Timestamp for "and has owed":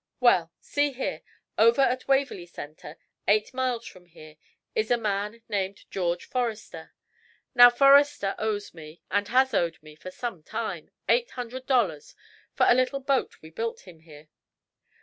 9.11-9.77